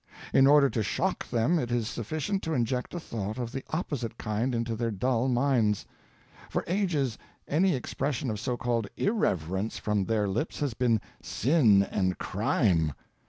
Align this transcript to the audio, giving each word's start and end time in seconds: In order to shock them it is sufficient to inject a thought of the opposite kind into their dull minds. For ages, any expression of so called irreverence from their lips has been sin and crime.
In 0.33 0.47
order 0.47 0.67
to 0.67 0.81
shock 0.81 1.29
them 1.29 1.59
it 1.59 1.69
is 1.69 1.87
sufficient 1.87 2.41
to 2.41 2.53
inject 2.55 2.95
a 2.95 2.99
thought 2.99 3.37
of 3.37 3.51
the 3.51 3.63
opposite 3.69 4.17
kind 4.17 4.55
into 4.55 4.75
their 4.75 4.89
dull 4.89 5.27
minds. 5.27 5.85
For 6.49 6.63
ages, 6.65 7.19
any 7.47 7.75
expression 7.75 8.31
of 8.31 8.39
so 8.39 8.57
called 8.57 8.87
irreverence 8.97 9.77
from 9.77 10.05
their 10.05 10.27
lips 10.27 10.59
has 10.59 10.73
been 10.73 11.01
sin 11.21 11.83
and 11.83 12.17
crime. 12.17 12.93